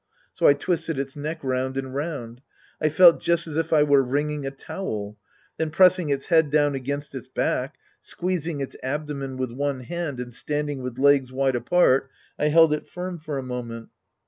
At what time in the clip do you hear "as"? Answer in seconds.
3.45-3.55